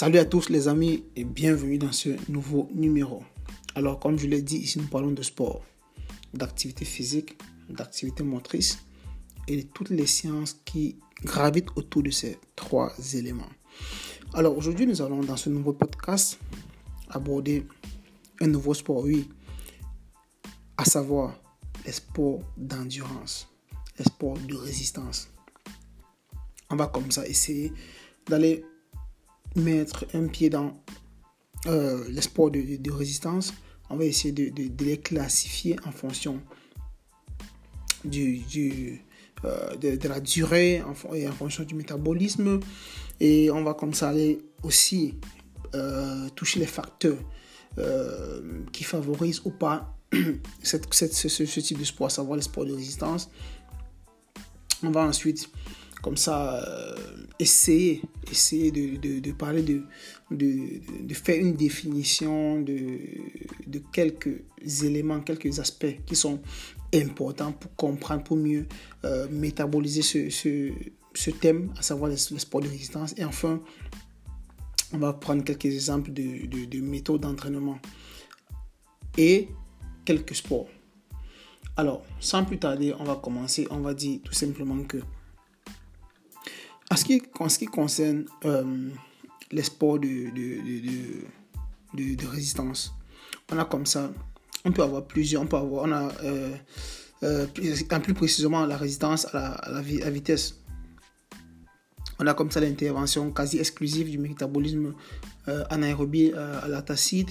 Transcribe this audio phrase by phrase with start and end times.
[0.00, 3.24] Salut à tous les amis et bienvenue dans ce nouveau numéro.
[3.74, 5.64] Alors comme je l'ai dit, ici nous parlons de sport,
[6.32, 7.36] d'activité physique,
[7.68, 8.78] d'activité motrice
[9.48, 13.48] et de toutes les sciences qui gravitent autour de ces trois éléments.
[14.34, 16.38] Alors aujourd'hui nous allons dans ce nouveau podcast
[17.10, 17.66] aborder
[18.40, 19.28] un nouveau sport, oui,
[20.76, 21.34] à savoir
[21.84, 23.48] les sports d'endurance,
[23.98, 25.28] les sports de résistance.
[26.70, 27.72] On va comme ça essayer
[28.28, 28.64] d'aller
[29.56, 30.82] mettre un pied dans
[31.66, 33.52] euh, les sports de, résistance,
[33.90, 36.40] on va essayer de, les classifier en fonction
[38.04, 39.02] du,
[39.44, 40.82] euh, de, la durée
[41.14, 42.60] et en fonction du métabolisme.
[43.20, 45.16] Et on va comme ça aller aussi
[45.74, 47.18] euh, toucher les facteurs
[48.72, 49.94] qui favorisent ou pas
[50.62, 53.30] cette, ce, ce, type de sport, à savoir les sports de résistance.
[54.82, 55.48] On va ensuite
[56.02, 56.96] comme ça, euh,
[57.38, 59.82] essayer, essayer de, parler de,
[60.30, 62.78] de, faire une définition de,
[63.92, 64.42] quelques
[64.82, 66.40] éléments, quelques aspects qui sont
[66.94, 68.66] importants pour comprendre, pour mieux
[69.04, 73.14] euh, métaboliser ce, thème, à savoir les, sports de résistance.
[73.16, 73.60] Et enfin,
[74.92, 77.78] on va prendre quelques exemples de méthodes d'entraînement
[79.16, 79.48] et
[80.04, 80.68] quelques sports.
[81.76, 83.68] Alors, sans plus tarder, on va commencer.
[83.70, 84.98] On va dire tout simplement que
[86.90, 88.90] en ce qui, concerne euh,
[89.50, 90.30] les sports de,
[92.26, 92.92] résistance,
[93.52, 94.10] on a comme ça,
[94.64, 96.54] on peut avoir plusieurs, on peut avoir, on a euh,
[97.22, 100.60] euh, plus, précisément la résistance à la, à la, vitesse.
[102.18, 104.94] On a comme ça l'intervention quasi exclusive du métabolisme
[105.48, 107.30] euh, anaérobie à lactacide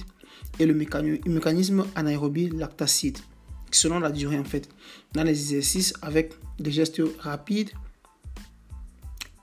[0.58, 3.18] et le mécanisme anaérobie lactacide,
[3.70, 4.68] selon la durée en fait.
[5.12, 7.70] Dans les exercices avec des gestes rapides,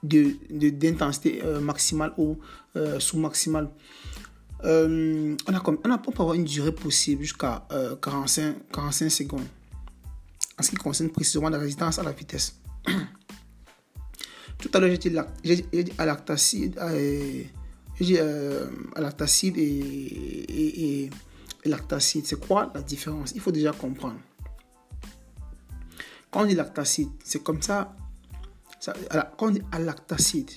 [0.02, 2.38] d'intensité de, euh, maximale ou
[2.76, 3.70] euh, sous-maximale.
[4.64, 7.66] Euh, on, a comme, on a pas avoir une durée possible jusqu'à
[8.02, 9.46] 45, 45 secondes.
[10.58, 12.58] En ce qui concerne précisément la résistance à la vitesse.
[14.58, 16.92] Tout à l'heure, j'ai dit à lactacide, à
[19.00, 21.10] lactacide et, et,
[21.64, 22.24] et lactacide.
[22.26, 23.32] C'est quoi la différence?
[23.34, 24.18] Il faut déjà comprendre.
[26.30, 27.94] Quand on dit lactacide, c'est comme ça
[29.36, 30.50] quand on dit lactacide,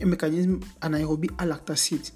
[0.00, 2.06] un mécanisme anaérobie lactacide,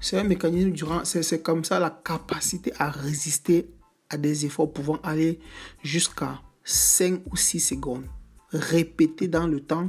[0.00, 3.70] c'est un mécanisme durant, c'est comme ça la capacité à résister
[4.10, 5.40] à des efforts pouvant aller
[5.82, 8.04] jusqu'à 5 ou 6 secondes,
[8.52, 9.88] répétés dans le temps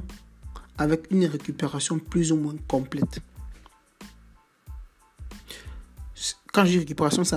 [0.78, 3.20] avec une récupération plus ou moins complète.
[6.54, 7.36] Quand je dis récupération, c'est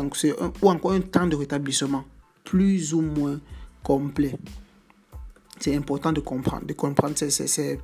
[0.62, 2.04] ou encore un temps de rétablissement
[2.44, 3.40] plus ou moins
[3.82, 4.38] complet.
[5.60, 7.78] C'est important de comprendre, de comprendre ces, ces,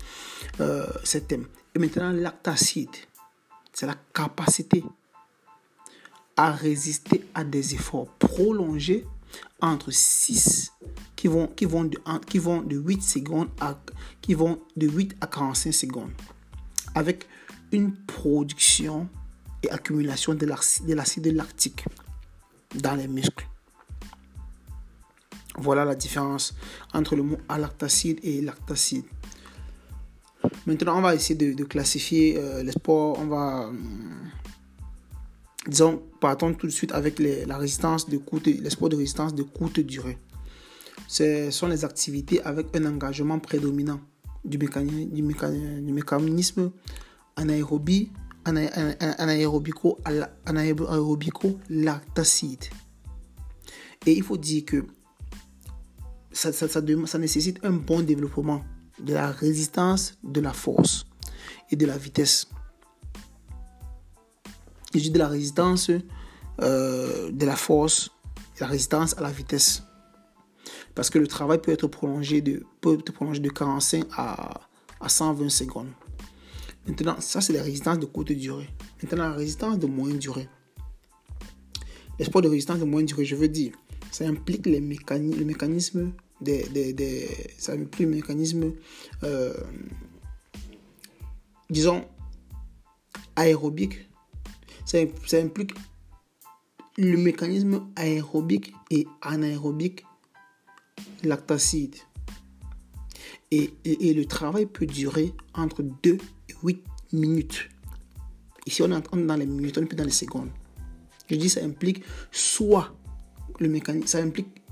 [0.60, 0.86] euh,
[1.26, 1.46] thèmes.
[1.74, 2.90] Et maintenant, lactacide,
[3.72, 4.84] c'est la capacité
[6.36, 9.06] à résister à des efforts prolongés
[9.60, 10.72] entre 6
[11.16, 11.98] qui vont, qui vont, de,
[12.28, 13.48] qui vont de 8 secondes
[14.20, 16.12] qui vont de 8 à 45 secondes
[16.94, 17.26] avec
[17.72, 19.08] une production
[19.62, 21.84] et accumulation de l'acide lactique
[22.74, 23.46] dans les muscles.
[25.58, 26.54] Voilà la différence
[26.92, 29.04] entre le mot alactacide et lactacide.
[30.66, 33.18] Maintenant, on va essayer de, classifier euh, les sports.
[33.18, 34.30] On va, hum,
[35.66, 39.42] disons, partons tout de suite avec la résistance de courte, les sports de résistance de
[39.42, 40.18] courte durée.
[41.06, 44.00] Ce sont les activités avec un engagement prédominant
[44.44, 46.72] du mécanisme
[47.36, 48.10] anaérobie,
[48.44, 49.98] anaérobico,
[50.44, 52.64] anaérobico lactacide.
[54.06, 54.84] Et il faut dire que
[56.34, 58.64] ça, nécessite un bon développement
[58.98, 61.06] de la résistance, de la force
[61.70, 62.48] et de la vitesse.
[64.92, 65.90] Il dis de la résistance,
[66.60, 68.10] euh, de la force,
[68.56, 69.82] et la résistance à la vitesse.
[70.94, 74.60] Parce que le travail peut être prolongé de, peut être prolongé de 45 à,
[75.00, 75.90] à 120 secondes.
[76.86, 78.68] Maintenant, ça c'est la résistance de courte durée.
[79.02, 80.48] Maintenant, la résistance de moyenne durée.
[82.18, 83.72] L'espoir de résistance de moyenne durée, je veux dire,
[84.12, 87.28] ça implique les mécanismes, le mécanisme des, des, des
[87.58, 88.72] ça le mécanisme,
[89.22, 89.54] euh,
[91.70, 92.04] disons,
[93.36, 94.08] aérobique.
[94.84, 95.72] Ça, ça, implique
[96.98, 100.04] le mécanisme aérobique et anaérobique
[101.22, 101.96] lactacide.
[103.50, 107.68] Et, et, le travail peut durer entre 2 et 8 minutes.
[108.66, 110.50] Ici, on est dans les minutes, on n'est plus dans les secondes.
[111.30, 112.02] Je dis ça implique
[112.32, 112.94] soit
[113.60, 114.63] le mécanisme, ça implique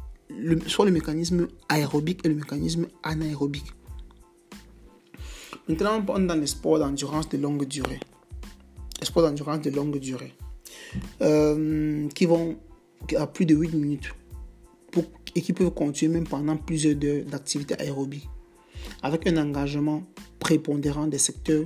[0.67, 3.73] soit le mécanisme aérobique et le mécanisme anaérobique.
[5.69, 8.01] Maintenant, on dans les sports d'endurance de longue durée.
[9.01, 10.35] Les sports d'endurance de longue durée.
[11.23, 12.59] Euh, qui vont
[13.17, 14.15] à plus de 8 minutes
[15.35, 18.29] et qui peuvent continuer même pendant plusieurs heures d'activité aérobie.
[19.03, 20.03] Avec un engagement
[20.39, 21.65] prépondérant des secteurs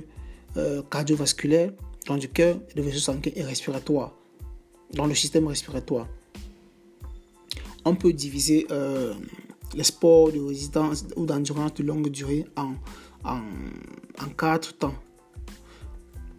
[0.55, 1.71] euh, cardiovasculaires,
[2.05, 4.15] dans du cœur, de vaisseaux sanguins et respiratoires,
[4.93, 6.07] dans le système respiratoire.
[7.87, 9.13] On peut diviser euh,
[9.73, 12.75] les sports de résistance ou d'endurance de longue durée en,
[14.37, 14.95] quatre temps.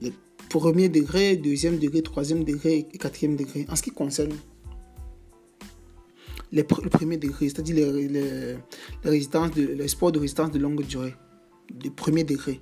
[0.03, 0.11] Le
[0.51, 3.65] premier degré, deuxième degré, troisième degré et quatrième degré.
[3.71, 4.33] En ce qui concerne
[6.53, 8.57] les, le premier degré, c'est-à-dire les, les,
[9.05, 11.15] de, les sports de résistance de longue durée,
[11.73, 12.61] du premier degré,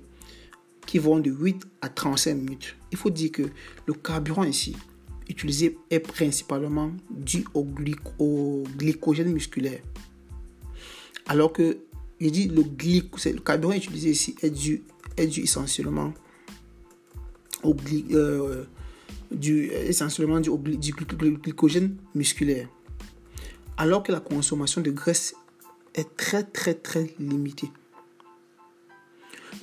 [0.85, 2.77] qui vont de 8 à 35 minutes.
[2.93, 3.43] Il faut dire que
[3.85, 4.77] le carburant ici
[5.29, 7.65] utilisé est principalement dû au,
[8.19, 9.81] au glycogène musculaire.
[11.27, 11.77] Alors que,
[12.21, 14.83] je dis, le, le carburant utilisé ici est dû,
[15.17, 16.13] est dû essentiellement
[17.63, 17.75] au,
[18.11, 18.65] euh,
[19.31, 22.69] du, essentiellement du, glycogène musculaire.
[23.77, 25.35] Alors que la consommation de graisse
[25.93, 27.71] est très très très limitée.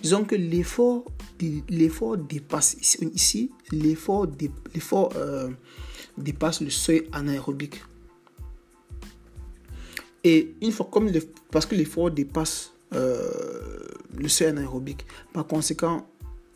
[0.02, 1.04] Disons que l'effort,
[1.70, 2.76] l'effort dépasse
[3.14, 4.28] ici, l'effort,
[5.16, 5.50] euh,
[6.16, 7.82] dépasse le seuil anaérobique.
[10.22, 11.10] Et une fois comme
[11.50, 13.28] parce que l'effort dépasse euh,
[14.16, 16.06] le seuil anaérobique, par conséquent,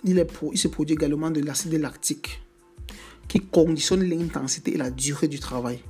[0.05, 2.41] il, est, il se produit également de l'acide lactique
[3.29, 5.81] qui conditionne l'intensité et la durée du travail.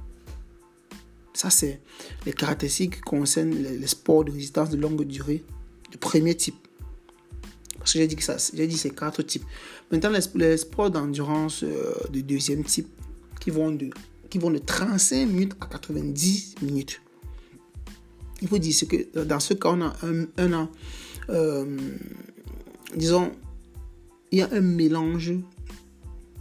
[1.32, 1.80] Ça, c'est
[2.26, 5.44] les caractéristiques qui concernent les, sports de résistance de longue durée
[5.92, 6.67] de premier type.
[7.78, 9.44] Parce que j'ai dit que ça, j'ai dit ces quatre types.
[9.90, 12.88] Maintenant, les, sports d'endurance euh, de deuxième type
[13.40, 13.90] qui vont, de,
[14.28, 17.00] qui vont de 35 minutes à 90 minutes.
[18.42, 19.96] Il faut dire que dans ce cas, on a
[20.36, 20.70] un, an,
[21.30, 21.76] euh,
[22.94, 23.32] disons,
[24.30, 25.32] il y a un mélange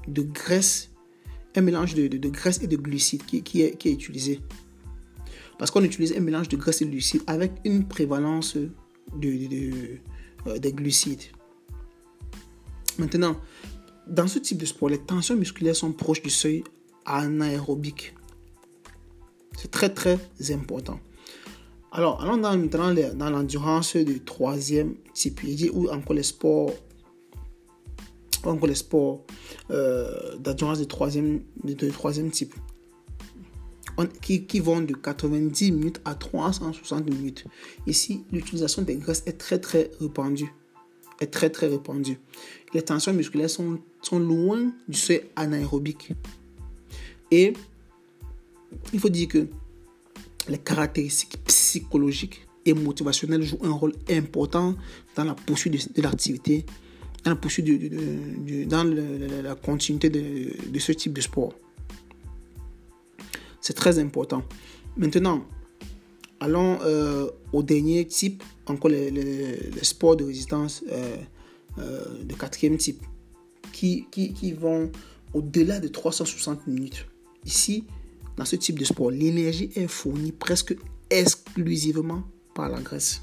[0.08, 0.90] de graisse,
[1.56, 4.40] un mélange de, de, graisse et de glucides qui, qui, est, utilisé.
[5.58, 8.58] Parce qu'on utilise un mélange de graisse et de glucides avec une prévalence
[9.16, 9.98] de,
[10.46, 11.24] des glucides.
[12.98, 13.36] Maintenant,
[14.08, 16.64] dans ce type de sport, les tensions musculaires sont proches du seuil
[17.06, 18.14] anaérobique.
[19.58, 20.20] C'est très très
[20.52, 21.00] important.
[21.92, 25.42] Alors, allons dans, maintenant dans l'endurance du troisième type,
[25.74, 26.72] ou encore les sports,
[28.44, 29.26] encore les sports
[29.72, 32.54] euh, d'endurance de troisième, de troisième type
[34.06, 37.46] qui, vont de 90 minutes à 360 minutes.
[37.86, 40.54] Ici, l'utilisation des graisses est très très répandue.
[41.20, 42.20] Est très très répandue.
[42.74, 46.12] Les tensions musculaires sont, sont loin du seuil anaérobique.
[47.32, 47.54] Et
[48.94, 49.48] il faut dire que
[50.48, 54.76] les caractéristiques psychologiques et motivationnelles jouent un rôle important
[55.16, 56.66] dans la poursuite de, l'activité,
[57.24, 61.54] dans la poursuite de, dans la continuité de ce type de sport.
[63.68, 64.46] C'est très important.
[64.96, 65.46] Maintenant,
[66.40, 71.18] allons euh, au dernier type, encore les, sports de résistance euh,
[71.78, 73.04] euh, de quatrième type,
[73.74, 74.90] qui, qui, vont
[75.34, 77.08] au-delà de 360 minutes.
[77.46, 77.84] Ici,
[78.38, 80.74] dans ce type de sport, l'énergie est fournie presque
[81.10, 82.24] exclusivement
[82.56, 83.22] par la graisse,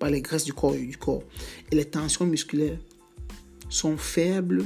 [0.00, 1.22] par les graisses du corps et du corps.
[1.70, 2.80] Et les tensions musculaires
[3.68, 4.64] sont faibles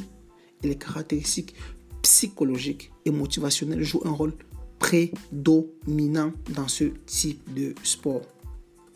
[0.62, 1.54] et les caractéristiques
[2.00, 4.34] psychologique et motivationnel joue un rôle
[4.78, 8.22] prédominant dans ce type de sport.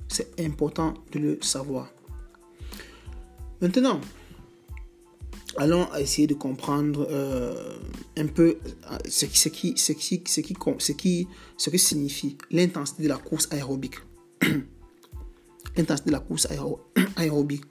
[0.08, 1.90] C'est important de le savoir.
[3.60, 4.00] Maintenant,
[5.56, 7.78] allons essayer de comprendre euh,
[8.16, 8.58] un peu
[8.90, 13.04] euh, ce qui, ce qui, ce qui, ce qui, ce qui, ce que signifie l'intensité
[13.04, 13.96] de la course aérobique.
[15.76, 16.46] l'intensité de la course
[17.16, 17.64] aérobique.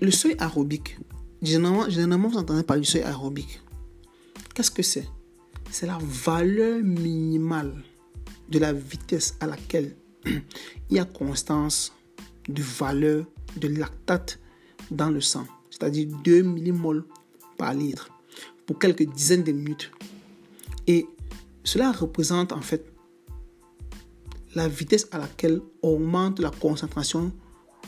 [0.00, 0.96] Le seuil aérobique
[1.42, 3.60] Généralement, vous entendez parler du seuil aérobique.
[4.54, 5.08] Qu'est-ce que c'est?
[5.70, 7.82] C'est la valeur minimale
[8.48, 10.42] de la vitesse à laquelle il
[10.90, 11.92] y a constance
[12.48, 13.24] de valeur
[13.56, 14.38] de lactate
[14.90, 17.04] dans le sang, c'est-à-dire 2 millimoles
[17.56, 18.10] par litre
[18.66, 19.90] pour quelques dizaines de minutes.
[20.86, 21.06] Et
[21.64, 22.84] cela représente en fait
[24.54, 27.32] la vitesse à laquelle augmente la concentration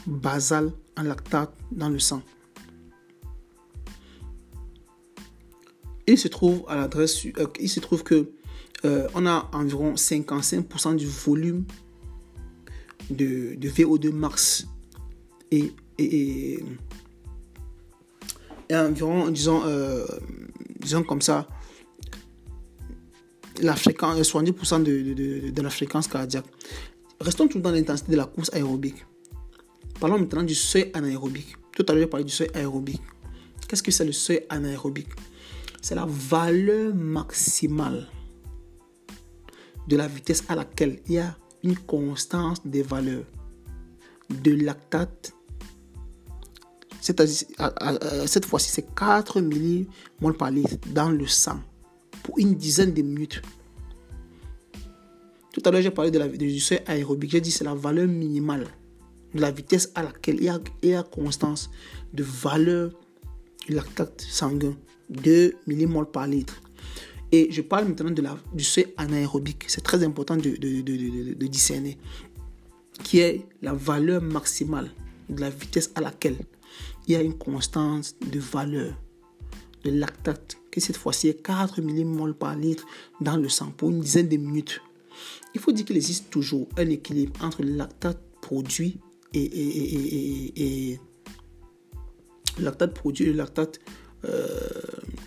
[0.06, 2.22] basale en lactate dans le sang.
[6.06, 8.30] Il se trouve à l'adresse, euh, il se trouve que
[8.84, 11.64] euh, on a environ 55% du volume
[13.10, 14.66] de, de, VO2 max
[15.50, 16.62] et, et,
[18.68, 20.04] et, environ, disons, euh,
[20.80, 21.48] disons comme ça,
[23.62, 26.46] la fréquence, 70% de, de, de, la fréquence cardiaque.
[27.20, 29.06] Restons toujours dans l'intensité de la course aérobique.
[30.00, 31.56] Parlons maintenant du seuil anaérobique.
[31.72, 33.00] Tout à l'heure, j'ai parlé du seuil aérobique.
[33.66, 35.08] Qu'est-ce que c'est le seuil anaérobique?
[35.84, 38.06] C'est la valeur maximale
[39.86, 43.26] de la vitesse à laquelle il y a une constance des valeurs
[44.30, 45.34] de lactate.
[47.02, 51.60] Cette fois-ci, c'est 4 millimoles par litre dans le sang
[52.22, 53.42] pour une dizaine de minutes.
[55.52, 57.32] Tout à l'heure, j'ai parlé de la, du seuil aérobique.
[57.32, 58.68] J'ai dit c'est la valeur minimale
[59.34, 61.70] de la vitesse à laquelle il y a, il y a constance
[62.14, 62.90] de valeur
[63.68, 64.74] lactate sanguin,
[65.10, 66.60] 2 millimoles par litre.
[67.32, 69.64] Et je parle maintenant de la, du seuil anaérobique.
[69.66, 71.98] C'est très important de, de, de, de, discerner.
[73.02, 74.90] Qui est la valeur maximale
[75.28, 76.36] de la vitesse à laquelle
[77.06, 78.94] il y a une constance de valeur
[79.84, 82.86] de lactate, qui cette fois-ci est 4 millimoles par litre
[83.20, 84.80] dans le sang pour une dizaine de minutes.
[85.54, 88.98] Il faut dire qu'il existe toujours un équilibre entre le lactate produit
[89.32, 91.00] et, et, et,
[92.58, 93.80] le lactate produit et le lactate
[94.24, 94.48] euh,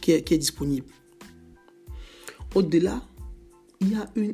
[0.01, 0.87] qui, est, disponible.
[2.55, 3.01] Au-delà,
[3.81, 4.33] il y a une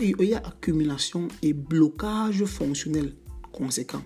[0.00, 3.12] il y a accumulation et blocage fonctionnel
[3.52, 4.02] conséquent.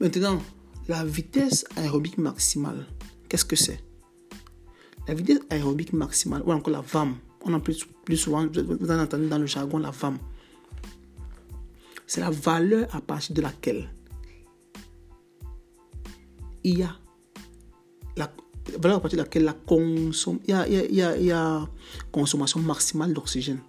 [0.00, 0.42] Maintenant,
[0.88, 2.86] la vitesse aérobique maximale,
[3.28, 3.80] qu'est-ce que c'est?
[5.06, 8.98] La vitesse aérobique maximale, ou encore la VAM, on en plus, plus souvent, vous en
[8.98, 10.18] entendez dans le jargon la VAM.
[12.06, 13.88] C'est la valeur à partir de laquelle
[16.64, 16.96] il y a
[18.16, 18.32] la
[18.78, 21.32] valeur à partir de laquelle la consomme, il, y a, il, y a, il y
[21.32, 21.68] a
[22.10, 23.60] consommation maximale d'oxygène.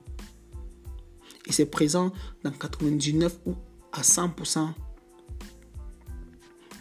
[1.46, 2.12] Et c'est présent
[2.44, 3.56] dans 99 ou
[3.92, 4.70] à 100%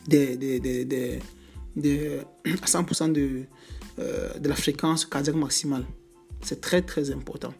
[0.09, 1.19] de, de, de,
[1.77, 3.45] de, à 100% de,
[4.39, 5.85] de la fréquence cardiaque maximale.
[6.43, 7.55] C'est très très important.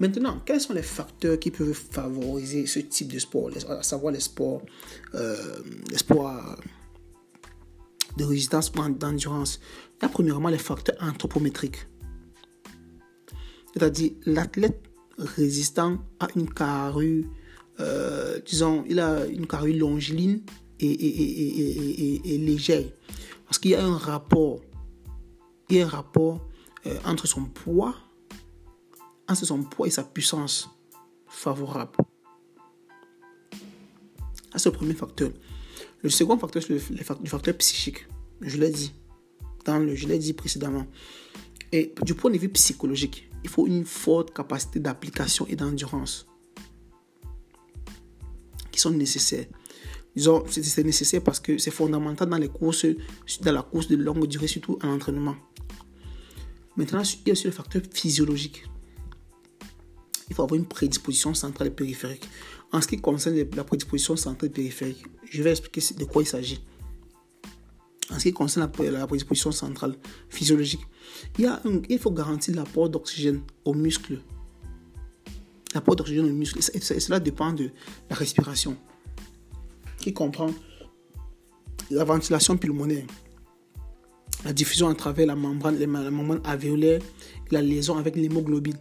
[0.00, 4.20] Maintenant, quels sont les facteurs qui peuvent favoriser ce type de sport, à savoir les
[4.20, 4.62] sports,
[5.14, 5.36] euh,
[5.90, 6.56] les sports
[8.20, 9.60] de résistance ou d'endurance
[9.98, 11.86] Il y a premièrement les facteurs anthropométriques.
[13.72, 14.82] C'est-à-dire l'athlète
[15.18, 17.24] résistant à une carrure,
[17.80, 20.40] euh, disons, il a une carrure longiligne
[20.80, 22.84] et, légère.
[23.44, 24.60] Parce qu'il y a un rapport,
[25.68, 26.40] il y a un rapport
[26.86, 27.94] euh, entre son poids
[29.30, 30.68] entre son poids et sa puissance
[31.28, 31.96] favorable.
[34.56, 35.30] C'est le premier facteur.
[36.02, 36.78] Le second facteur, c'est le,
[37.26, 38.06] facteur psychique.
[38.40, 38.92] Je l'ai dit.
[39.64, 40.86] Dans le, je l'ai dit précédemment.
[41.72, 46.26] Et du point de vue psychologique, il faut une forte capacité d'application et d'endurance
[48.72, 49.46] qui sont nécessaires.
[50.16, 52.86] C'est nécessaire parce que c'est fondamental dans les courses,
[53.42, 55.36] dans la course de longue durée, surtout en entraînement.
[56.76, 58.64] Maintenant, il y a aussi le facteur physiologique
[60.30, 62.26] il faut avoir une prédisposition centrale et périphérique.
[62.72, 66.26] En ce qui concerne la prédisposition centrale et périphérique, je vais expliquer de quoi il
[66.26, 66.60] s'agit.
[68.10, 69.96] En ce qui concerne la, prédisposition centrale
[70.28, 70.80] physiologique,
[71.38, 74.20] il, faut garantir l'apport d'oxygène aux muscles.
[75.74, 76.60] L'apport d'oxygène aux muscles.
[76.62, 77.70] Cela dépend de
[78.08, 78.76] la respiration,
[79.98, 80.50] qui comprend
[81.90, 83.06] la ventilation pulmonaire,
[84.44, 87.00] la diffusion à travers la membrane, membrane alvéolaire
[87.50, 88.78] la liaison avec l'hémoglobine.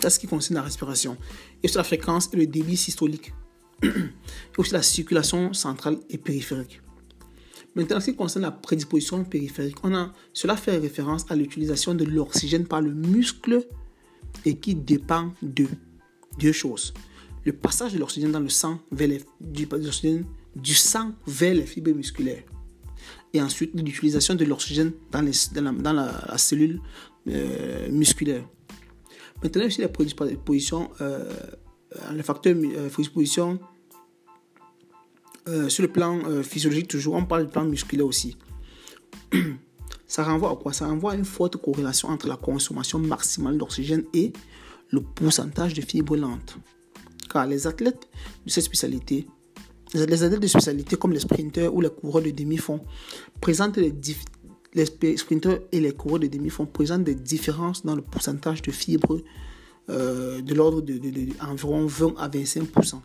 [0.00, 1.16] C'est ce qui concerne la respiration.
[1.62, 3.32] Et aussi la fréquence et le débit systolique.
[3.82, 3.88] et
[4.56, 6.80] aussi la circulation centrale et périphérique.
[7.74, 11.94] Maintenant, en ce qui concerne la prédisposition périphérique, on a, cela fait référence à l'utilisation
[11.94, 13.64] de l'oxygène par le muscle
[14.44, 15.66] et qui dépend de
[16.38, 16.94] deux choses.
[17.44, 22.42] Le passage de l'oxygène dans le sang vers les, du, sang vers les fibres musculaires.
[23.32, 25.22] Et ensuite, l'utilisation de l'oxygène dans,
[25.72, 26.80] dans, la, cellule
[27.28, 28.44] euh, musculaire.
[29.42, 31.24] Maintenant, aussi la prédisposition, euh,
[32.12, 33.58] le facteur euh, prédisposition
[35.48, 38.36] euh, sur le plan euh, physiologique, toujours, on parle du plan musculaire aussi.
[40.06, 40.72] Ça renvoie à quoi?
[40.72, 44.32] Ça renvoie à une forte corrélation entre la consommation maximale d'oxygène et
[44.90, 46.56] le pourcentage de fibres lentes.
[47.30, 48.08] Car les athlètes
[48.44, 49.26] de cette spécialité,
[49.94, 52.80] les athlètes de spécialité comme les sprinteurs ou les coureurs de demi-fond
[53.40, 53.92] présentent les,
[54.78, 59.20] les sprinteurs et les coureurs de demi-fond présentent des différences dans le pourcentage de fibres
[59.90, 61.00] euh, de l'ordre de,
[61.40, 63.00] 20 à 25%.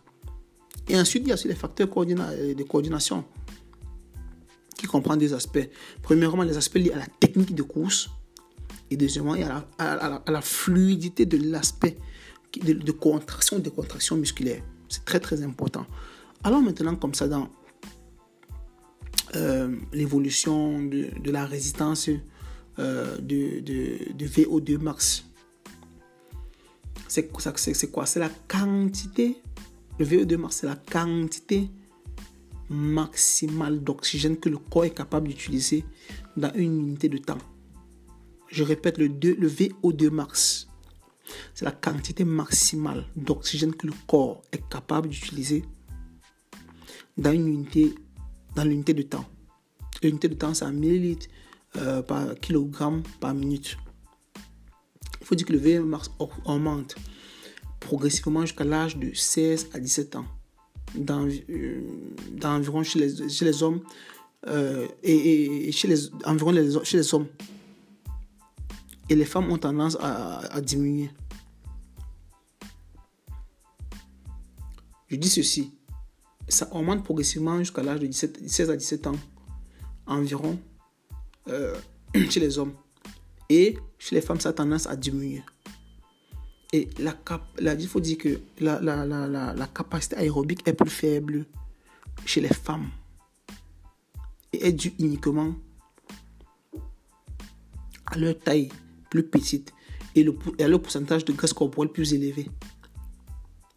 [0.88, 3.24] Et ensuite, il y a aussi les facteurs de coordination
[4.76, 5.66] qui comprennent des aspects.
[6.02, 8.10] Premièrement, les aspects liés à la technique de course
[8.90, 11.96] et deuxièmement, à la, à la, fluidité de l'aspect
[12.62, 14.62] de, de, contraction et de contraction musculaire.
[14.88, 15.86] C'est très très important.
[16.42, 17.48] Alors maintenant, comme ça, dans
[19.36, 22.10] euh, l'évolution de, la résistance
[22.78, 25.24] euh, de, de, de, VO2 max.
[27.08, 27.28] c'est
[27.90, 29.36] quoi C'est la quantité,
[29.98, 31.68] le VO2 max, c'est la quantité
[32.70, 35.84] maximale d'oxygène que le corps est capable d'utiliser
[36.36, 37.38] dans une unité de temps.
[38.48, 40.68] Je répète, le, 2, le VO2 max,
[41.54, 45.64] c'est la quantité maximale d'oxygène que le corps est capable d'utiliser
[47.16, 47.94] dans une unité,
[48.54, 49.24] dans l'unité de temps.
[50.02, 51.26] L'unité de temps, c'est en millilitres
[51.76, 53.76] euh, par kilogramme par minute.
[55.20, 56.96] Il faut dire que le VO2 max augmente
[57.80, 60.26] progressivement jusqu'à l'âge de 16 à 17 ans,
[60.94, 63.80] dans, euh, chez les, chez les hommes
[64.46, 67.26] euh, et, chez les, environ les, chez les hommes.
[69.08, 71.10] Et les femmes ont tendance à, diminuer.
[75.08, 75.72] Je dis ceci,
[76.48, 79.16] ça augmente progressivement jusqu'à l'âge de 17, 16 à 17 ans,
[80.06, 80.58] environ,
[81.48, 81.74] euh,
[82.30, 82.74] chez les hommes.
[83.48, 85.42] Et chez les femmes, ça a tendance à diminuer.
[86.72, 87.14] Et la,
[87.58, 91.46] la, il faut dire que la, la, la, la, capacité aérobique est plus faible
[92.24, 92.90] chez les femmes
[94.52, 95.54] et est due uniquement
[98.06, 98.70] à leur taille
[99.08, 99.72] plus petite
[100.16, 102.50] et, le, à leur pourcentage de graisse corporelle plus élevé.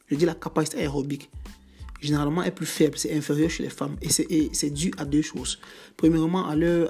[0.08, 1.30] Je dis la capacité aérobique
[2.00, 4.10] généralement est plus faible, c'est inférieur chez les femmes et
[4.54, 5.60] c'est dû à deux choses.
[5.96, 6.90] Premièrement, à leur,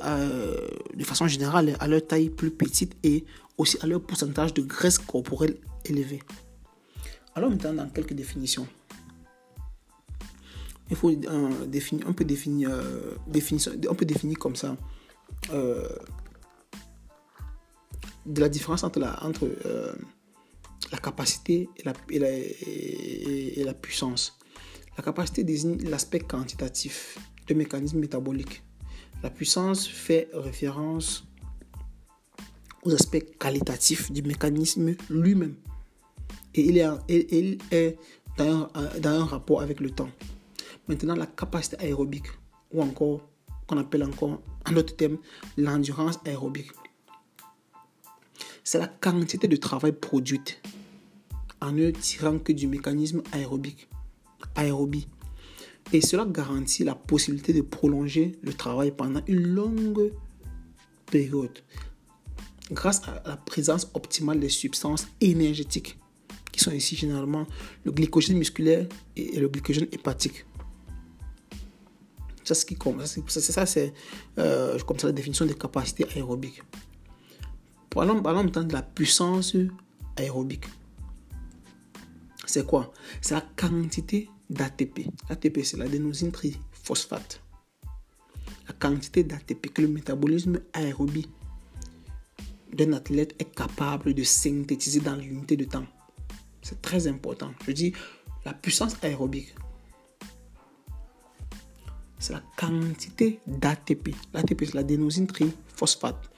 [0.96, 3.26] de façon générale, à leur taille plus petite et
[3.58, 6.22] aussi à leur pourcentage de graisse corporelle élevé.
[7.36, 8.68] Alors maintenant, dans quelques définitions.
[10.90, 13.16] Il faut euh, définir, on peut définir, euh,
[13.90, 14.78] on peut définir comme ça
[15.52, 15.88] euh,
[18.26, 19.50] de la différence entre la, entre,
[20.92, 24.40] la capacité et la, et la puissance.
[24.98, 28.63] La capacité désigne l'aspect quantitatif de mécanisme métabolique.
[29.22, 31.24] La puissance fait référence
[32.84, 35.56] aux aspects qualitatifs du mécanisme lui-même.
[36.56, 36.78] Et il
[37.71, 37.98] est,
[38.38, 38.69] dans
[39.04, 40.10] un rapport avec le temps.
[40.88, 42.28] Maintenant, la capacité aérobique,
[42.71, 43.21] ou encore,
[43.67, 45.17] qu'on appelle encore, en d'autres termes,
[45.58, 46.71] l'endurance aérobique.
[48.63, 50.62] C'est la quantité de travail produite
[51.62, 53.88] en ne tirant que du mécanisme aérobique,
[54.56, 55.08] aérobie.
[55.93, 60.12] Et cela garantit la possibilité de prolonger le travail pendant une longue
[61.06, 61.60] période
[62.71, 65.97] grâce à la présence optimale des substances énergétiques,
[66.52, 67.45] qui sont ici généralement
[67.86, 70.45] le glycogène musculaire et le glycogène hépatique.
[72.80, 73.06] Compte.
[73.06, 73.93] C'est ça, c'est
[74.38, 76.63] euh, comme ça la définition des capacités aérobiques.
[77.89, 79.54] Parlons, parlons maintenant de la puissance
[80.15, 80.63] aérobique.
[82.58, 82.91] C'est quoi?
[83.22, 85.02] C'est la quantité d'ATP.
[85.30, 87.39] L'ATP, c'est l'adénosine triphosphate.
[88.67, 91.30] La quantité d'ATP que le métabolisme aérobie
[92.74, 95.86] d'un athlète est capable de synthétiser dans l'unité de temps.
[96.63, 97.52] C'est très important.
[97.67, 97.93] Je dis
[98.43, 99.54] la puissance aérobique.
[102.17, 104.15] C'est la quantité d'ATP.
[104.34, 106.32] L'ATP, c'est l'adénosine triphosphate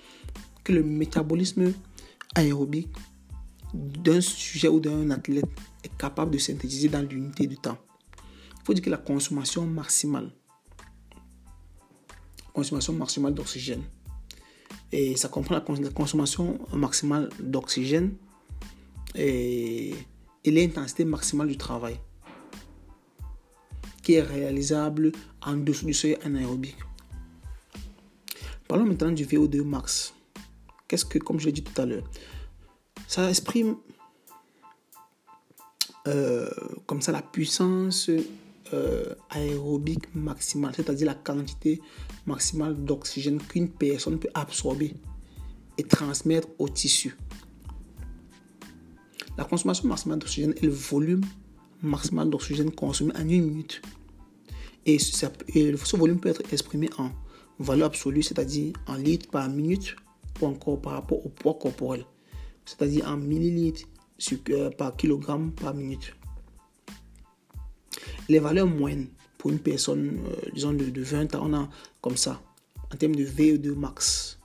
[0.65, 1.71] que le métabolisme
[2.36, 2.89] aérobique
[3.73, 5.49] d'un sujet ou d'un athlète
[5.84, 7.77] est capable de synthétiser dans l'unité de temps.
[8.51, 10.32] Il faut dire que la consommation maximale,
[12.53, 13.84] consommation maximale d'oxygène,
[14.91, 18.15] et ça comprend la consommation maximale d'oxygène
[19.15, 19.93] et,
[20.45, 21.99] l'intensité maximale du travail
[24.01, 25.12] qui est réalisable
[25.43, 26.77] en dessous du seuil anaérobique.
[28.67, 30.15] Parlons maintenant du VO2 max.
[30.88, 32.10] Qu'est-ce que, comme je l'ai dit tout à l'heure,
[33.09, 33.75] ça exprime
[36.07, 36.47] euh,
[36.85, 38.11] comme ça la puissance
[38.71, 41.81] euh, aérobique maximale, c'est-à-dire la quantité
[42.27, 44.93] maximale d'oxygène qu'une personne peut absorber
[45.79, 47.17] et transmettre au tissu.
[49.39, 51.25] La consommation maximale d'oxygène est le volume
[51.81, 53.81] maximal d'oxygène consommé en une minute.
[54.85, 57.09] Et, ce volume peut être exprimé en
[57.57, 59.95] valeur absolue, c'est-à-dire en litres par minute
[60.41, 62.05] ou encore par rapport au poids corporel,
[62.69, 63.88] c'est-à-dire en millilitres
[64.49, 66.13] euh, par kilogramme par minute
[68.29, 71.69] les valeurs moyennes pour une personne, euh, disons, de, 20 ans, on a
[72.01, 72.41] comme ça,
[72.93, 74.39] en termes de VO2 max.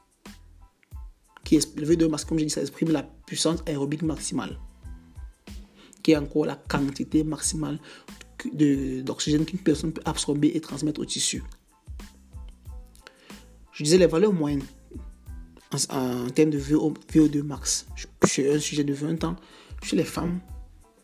[1.45, 4.59] Qui le VO2 max, comme je dis, ça exprime la puissance aérobique maximale,
[6.03, 7.79] qui est encore la quantité maximale
[9.03, 11.43] d'oxygène qu'une personne peut absorber et transmettre au tissu.
[13.73, 14.63] Je disais les valeurs moyennes
[15.73, 17.87] en, termes de VO2 max.
[18.27, 19.37] Chez un sujet de 20 ans,
[19.83, 20.41] chez les femmes,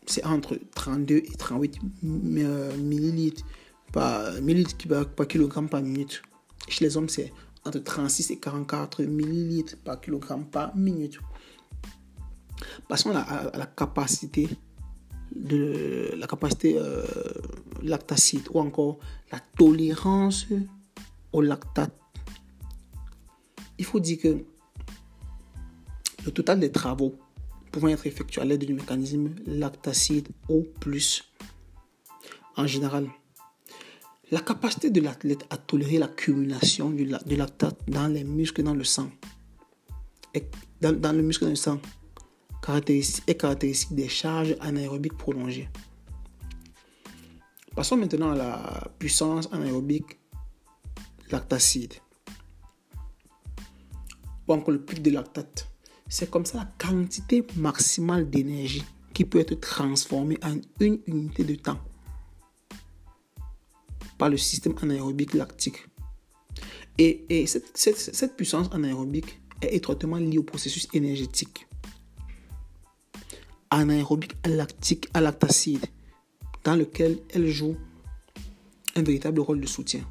[0.05, 3.43] c'est entre 32 et 38 euh, millilitres
[3.91, 6.21] par, millilitres par kilogramme par minute.
[6.67, 7.31] Chez les hommes, c'est
[7.65, 11.19] entre 36 et 44 millilitres par kilogramme par minute.
[12.87, 14.49] Passons à, la capacité
[15.35, 17.03] de la capacité euh,
[17.81, 18.99] lactacide ou encore
[19.31, 20.47] la tolérance
[21.31, 21.95] au lactate.
[23.77, 24.45] Il faut dire que
[26.25, 27.15] le total des travaux
[27.71, 30.65] pouvant être effectués à l'aide du mécanisme lactacide O+,
[32.57, 33.07] en général,
[34.29, 39.09] la capacité de l'athlète à tolérer l'accumulation du, lactate dans les muscles dans le sang
[40.81, 41.79] dans, dans le muscle dans le sang
[43.27, 45.69] est caractéristique des charges anaérobiques prolongées.
[47.75, 50.19] Passons maintenant à la puissance anaérobique
[51.31, 51.93] lactacide.
[54.47, 55.70] Ou encore le pic de lactate.
[56.13, 61.55] C'est comme ça la quantité maximale d'énergie qui peut être transformée en une unité de
[61.55, 61.79] temps
[64.17, 65.87] par le système anaérobique lactique.
[66.97, 71.65] Et, cette, puissance anaérobique est étroitement liée au processus énergétique
[73.69, 75.85] anaérobique lactique à lactacide,
[76.65, 77.77] dans lequel elle joue
[78.97, 80.01] un véritable rôle de soutien.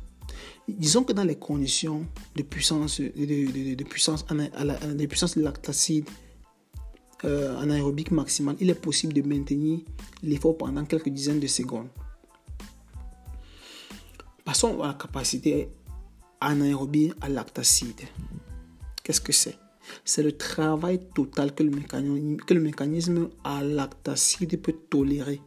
[0.78, 2.06] Disons que dans les conditions
[2.36, 6.08] de puissance, de, puissance, de puissance lactacide
[7.24, 9.80] euh, anaérobique maximale, il est possible de maintenir
[10.22, 11.88] l'effort pendant quelques dizaines de secondes.
[14.44, 15.68] Passons à la capacité
[16.40, 18.00] anaérobie à lactacide.
[19.02, 19.58] Qu'est-ce que c'est?
[20.04, 25.40] C'est le travail total que le mécanisme à lactacide peut tolérer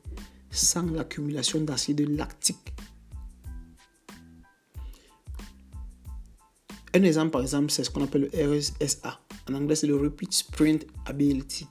[0.51, 2.72] sans l'accumulation d'acide lactique.
[6.95, 9.19] Un exemple, par exemple, c'est ce qu'on appelle le RSA.
[9.49, 11.67] En anglais, c'est le Repeat Sprint Ability.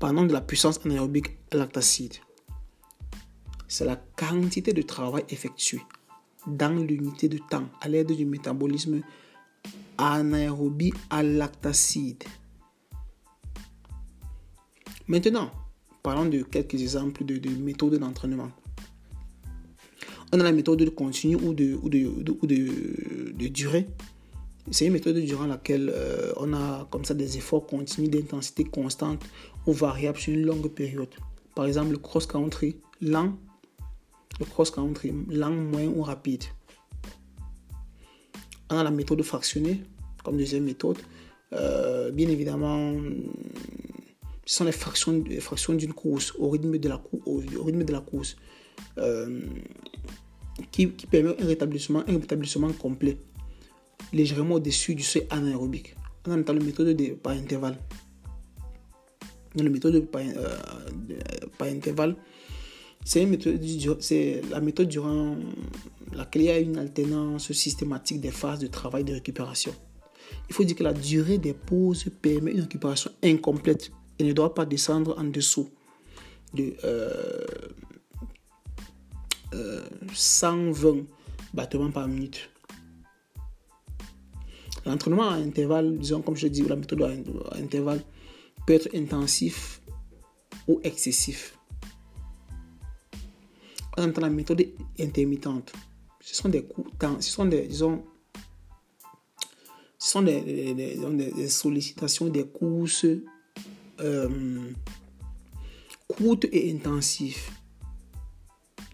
[0.00, 2.14] Parlons de la puissance anaérobique lactacide.
[3.68, 5.80] C'est la quantité de travail effectué
[6.46, 9.00] dans l'unité de temps à l'aide du métabolisme
[9.98, 12.24] anaérobie à lactacide.
[15.06, 15.50] Maintenant,
[16.02, 18.50] parlons de quelques exemples de, méthodes d'entraînement.
[20.32, 23.86] On a la méthode de continu ou de, ou de, durée.
[24.70, 29.22] C'est une méthode durant laquelle euh, on a comme ça des efforts continus d'intensité constante
[29.66, 31.08] ou variable sur une longue période.
[31.54, 33.34] Par exemple, le cross-country lent
[34.40, 36.44] le cross-country, lent, moyen ou rapide.
[38.70, 39.82] On a la méthode fractionnée
[40.24, 40.98] comme deuxième méthode.
[41.52, 42.94] Euh, bien évidemment,
[44.46, 48.00] ce sont les fractions, fractions d'une course au rythme de la, au, rythme de la
[48.00, 48.36] course
[48.98, 49.40] euh,
[50.70, 53.18] qui, permet un rétablissement, un rétablissement complet,
[54.12, 55.94] légèrement au-dessus du seuil anaérobique.
[56.26, 57.76] On a la méthode de, par intervalle.
[59.54, 60.58] Dans la méthode par, euh,
[61.60, 62.16] intervalle,
[63.04, 63.24] c'est
[64.50, 65.36] la méthode durant
[66.12, 69.74] laquelle il y a une alternance systématique des phases de travail de récupération.
[70.48, 74.54] Il faut dire que la durée des pauses permet une récupération incomplète et ne doit
[74.54, 75.68] pas descendre en dessous
[76.54, 77.61] de 120
[79.54, 79.82] euh,
[80.44, 81.02] euh,
[81.54, 82.50] battements par minute.
[84.84, 88.02] L'entraînement à intervalle, disons comme je dis, la méthode à intervalle
[88.66, 89.80] peut être intensif
[90.66, 91.56] ou excessif
[93.96, 94.66] on la méthode
[94.98, 95.72] intermittente.
[96.20, 98.04] Ce sont des coups, ce sont des, disons,
[99.98, 103.06] ce sont des, sollicitations, des courses
[104.00, 104.70] euh,
[106.08, 107.50] courtes et intensives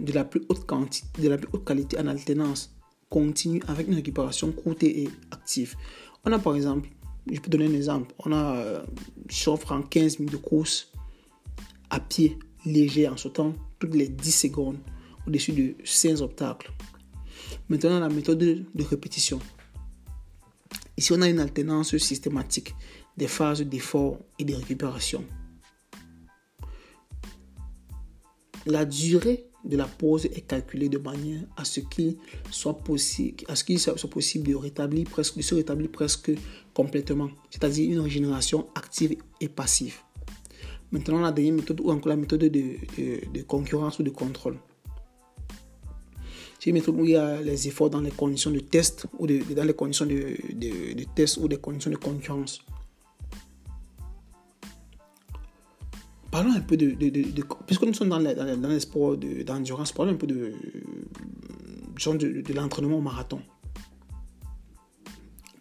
[0.01, 2.75] de la plus haute quantité, de la plus haute qualité en alternance
[3.11, 5.77] continue avec une récupération courte et active.
[6.25, 6.89] On a par exemple,
[7.31, 8.83] je peux donner un exemple, on a, euh,
[9.29, 10.93] j'offre en 15 minutes de course
[11.91, 14.79] à pied léger en sautant toutes les 10 secondes
[15.27, 16.71] au-dessus de 5 obstacles.
[17.69, 19.39] Maintenant, la méthode de répétition.
[20.97, 22.75] Ici, on a une alternance systématique
[23.17, 25.25] des phases d'effort et de récupération.
[28.67, 32.17] La durée de la pause est calculée de manière à ce qu'il
[32.51, 36.31] soit possible, à ce qu'il soit possible de rétablir presque, de se rétablir presque
[36.73, 39.97] complètement, c'est-à-dire une régénération active et passive.
[40.91, 44.57] Maintenant, la dernière méthode ou encore la méthode de, concurrence ou de contrôle.
[46.59, 49.27] C'est une méthode où il y a les efforts dans les conditions de test ou
[49.27, 52.65] dans les conditions de, de, test ou des conditions de concurrence.
[56.31, 56.95] Parlons un peu de,
[57.67, 60.53] puisque nous sommes dans les, dans les sports d'endurance, parlons un peu de,
[61.97, 63.41] de, l'entraînement au marathon.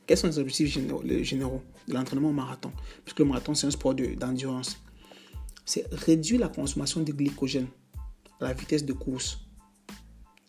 [0.06, 2.72] Quels sont les objectifs généraux, généraux de l'entraînement au marathon?
[3.06, 4.78] Puisque le marathon, c'est un sport d'endurance
[5.68, 7.68] c'est réduire la consommation de glycogène
[8.40, 9.40] à la vitesse de course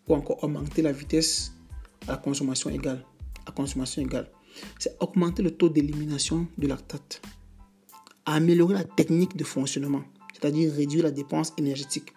[0.07, 1.53] ou encore augmenter la vitesse
[2.07, 3.05] à la consommation égale.
[3.45, 4.31] À consommation égale.
[4.79, 7.21] c'est augmenter le taux d'élimination de lactate,
[8.33, 12.13] améliorer la technique de fonctionnement, c'est-à-dire réduire la dépense énergétique.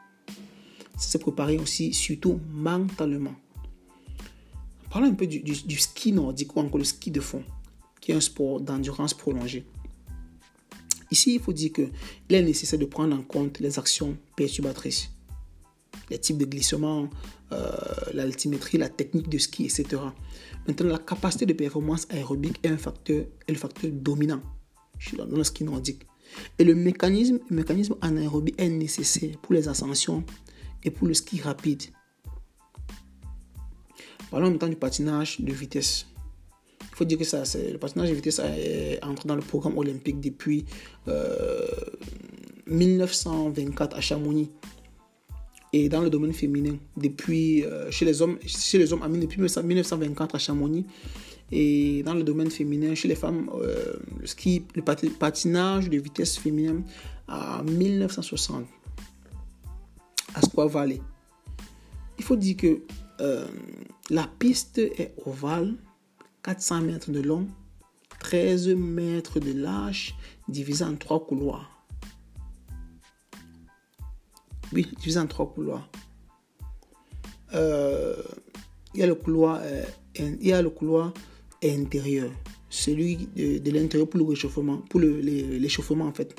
[0.99, 3.35] C'est se préparer aussi, surtout mentalement.
[4.91, 7.43] Parlons un peu du, ski nordique ou encore le ski de fond,
[8.01, 9.65] qui est un sport d'endurance prolongée.
[11.11, 11.91] Ici, il faut dire qu'il
[12.29, 15.11] est nécessaire de prendre en compte les actions perturbatrices,
[16.11, 17.09] les types de glissement,
[17.53, 17.71] euh,
[18.13, 20.03] l'altimétrie, la technique de ski, etc.
[20.67, 24.43] Maintenant, la capacité de performance aérobique est un facteur, est le facteur dominant
[25.17, 26.07] dans le ski nordique.
[26.59, 27.39] Et le mécanisme,
[28.01, 30.25] anaérobie est nécessaire pour les ascensions
[30.85, 31.83] et pour le ski rapide.
[34.31, 36.07] Parlons maintenant du patinage de vitesse.
[36.81, 40.21] Il faut dire que ça, le patinage de vitesse est entré dans le programme olympique
[40.21, 40.65] depuis
[42.67, 44.51] 1924 euh, à Chamonix.
[45.75, 50.35] Et dans le domaine féminin, depuis, euh, chez les hommes, chez les hommes, depuis 1924
[50.35, 50.85] à Chamonix.
[51.53, 56.39] Et dans le domaine féminin, chez les femmes, euh, le ski, le patinage de vitesse
[56.39, 56.83] féminin
[57.29, 58.67] à 1960
[60.35, 61.01] à Squaw Valley.
[62.19, 62.81] Il faut dire que
[64.11, 65.77] la piste est ovale
[66.43, 67.47] 400 mètres de long,
[68.21, 70.15] 13 mètres de large,
[70.49, 71.87] divisé en trois couloirs.
[74.73, 75.89] Oui, divisé en trois couloirs.
[77.55, 78.17] Euh,
[78.95, 79.85] il y a le couloir, euh,
[80.17, 81.13] il y a le couloir
[81.63, 82.31] intérieur,
[82.69, 86.35] celui de, l'intérieur pour le réchauffement, pour l'échauffement en fait.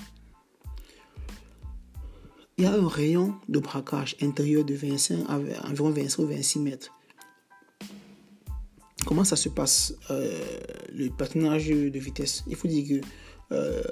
[2.58, 5.28] Il y a un rayon de braquage intérieur de 25
[5.64, 6.92] environ 25 ou 26 mètres
[9.06, 10.60] comment ça se passe euh,
[10.94, 12.44] le patinage de vitesse?
[12.48, 13.08] Il faut dire que
[13.54, 13.84] euh,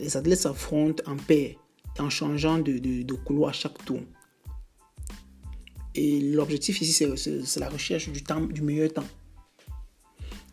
[0.00, 1.56] les athlètes s'affrontent en paix
[1.98, 4.00] en changeant de, de, couloir à chaque tour.
[5.94, 9.08] Et l'objectif ici, c'est la recherche du, temps, du meilleur temps.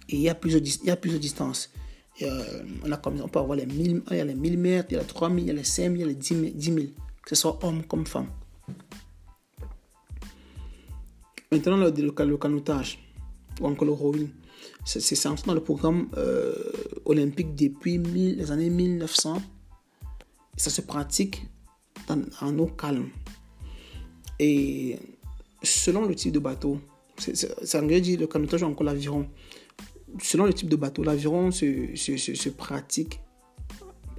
[0.09, 1.69] Et il y a plusieurs, il y a plusieurs distances.
[2.21, 4.93] Euh, on, a on peut avoir les 1000, il y a les 1000 mètres, il
[4.93, 6.77] y a les 3000, il y a les 5000, il y a les 10 000,
[7.23, 8.27] que ce soit homme comme femme.
[11.51, 12.99] Maintenant, le, le, canotage
[13.61, 14.29] ou encore le rowing.
[14.83, 16.53] C'est dans le programme euh,
[17.05, 19.41] olympique depuis les années 1900.
[20.57, 21.45] Et ça se pratique
[22.41, 23.09] en eau calme.
[24.39, 24.99] Et
[25.63, 26.79] selon le type de bateau,
[27.17, 29.27] c'est anglais dit le canotage ou encore l'aviron.
[30.21, 33.19] Selon le type de bateau, l'aviron se, se, se, pratique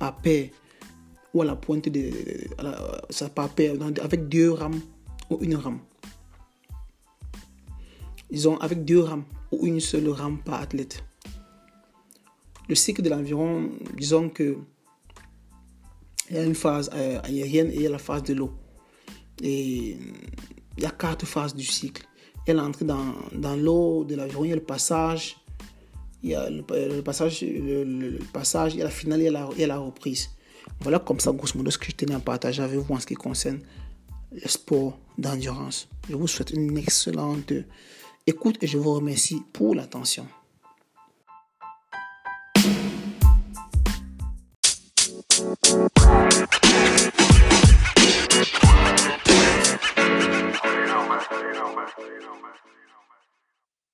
[0.00, 0.52] à paix
[1.32, 2.11] ou à la pointe de,
[3.11, 4.80] ça par paire, avec deux rames
[5.30, 5.80] ou une rame
[8.30, 11.04] disons, avec deux rames ou une seule rame par athlète.
[12.68, 14.56] Le cycle de l'environ, disons que
[16.28, 18.50] il y a une phase euh, aérienne et il y a la phase de l'eau.
[19.40, 19.96] Et
[20.76, 22.04] il y a quatre phases du cycle.
[22.44, 25.37] Il y a l'entrée dans, dans l'eau de l'aviron, il y a le passage,
[26.22, 26.62] il y a le,
[27.02, 29.66] passage, le, passage, il y a la finale, il y a la, il y a
[29.66, 30.31] la reprise.
[30.81, 33.07] Voilà comme ça, grosso modo, ce que je tenais à partager avec vous en ce
[33.07, 33.61] qui concerne
[34.33, 35.88] le sport d'endurance.
[36.09, 37.52] Je vous souhaite une excellente
[38.26, 40.26] écoute et je vous remercie pour l'attention.